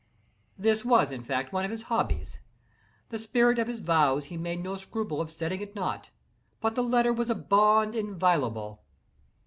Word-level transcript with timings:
This 0.57 0.83
was, 0.83 1.11
in 1.11 1.21
fact, 1.23 1.53
one 1.53 1.63
of 1.63 1.69
his 1.69 1.83
hobbies. 1.83 2.39
The 3.09 3.19
spirit 3.19 3.59
of 3.59 3.67
his 3.67 3.81
vows 3.81 4.25
he 4.25 4.35
made 4.35 4.63
no 4.63 4.75
scruple 4.75 5.21
of 5.21 5.29
setting 5.29 5.61
at 5.61 5.75
naught, 5.75 6.09
but 6.59 6.73
the 6.73 6.81
letter 6.81 7.13
was 7.13 7.29
a 7.29 7.35
bond 7.35 7.93
inviolable. 7.93 8.81